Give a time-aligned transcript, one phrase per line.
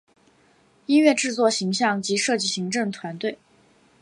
[0.87, 3.37] 音乐制作形像及设计行政团队